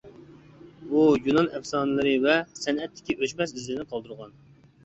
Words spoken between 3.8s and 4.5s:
قالدۇرغان.